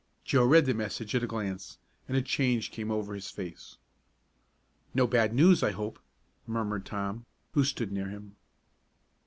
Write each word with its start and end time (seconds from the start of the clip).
Joe 0.25 0.43
read 0.45 0.65
the 0.65 0.73
message 0.73 1.13
at 1.13 1.21
a 1.21 1.27
glance, 1.27 1.77
and 2.07 2.17
a 2.17 2.23
change 2.23 2.71
came 2.71 2.89
over 2.89 3.13
his 3.13 3.29
face. 3.29 3.77
"No 4.95 5.05
bad 5.05 5.31
news, 5.31 5.61
I 5.61 5.73
hope," 5.73 5.99
murmured 6.47 6.87
Tom, 6.87 7.27
who 7.53 7.63
stood 7.63 7.91
near 7.91 8.07
him. 8.09 8.35